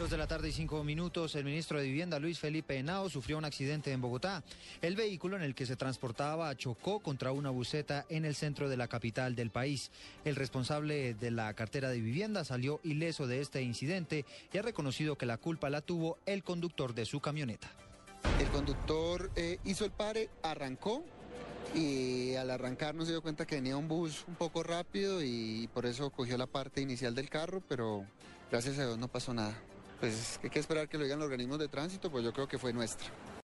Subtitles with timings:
[0.00, 3.36] Dos de la tarde y cinco minutos, el ministro de Vivienda, Luis Felipe Henao, sufrió
[3.36, 4.42] un accidente en Bogotá.
[4.80, 8.78] El vehículo en el que se transportaba chocó contra una buceta en el centro de
[8.78, 9.90] la capital del país.
[10.24, 15.18] El responsable de la cartera de vivienda salió ileso de este incidente y ha reconocido
[15.18, 17.70] que la culpa la tuvo el conductor de su camioneta.
[18.40, 21.04] El conductor eh, hizo el pare, arrancó
[21.74, 25.68] y al arrancar no se dio cuenta que venía un bus un poco rápido y
[25.74, 28.06] por eso cogió la parte inicial del carro, pero
[28.50, 29.60] gracias a Dios no pasó nada
[30.00, 32.58] pues hay que esperar que lo digan los organismos de tránsito, pues yo creo que
[32.58, 33.08] fue nuestra.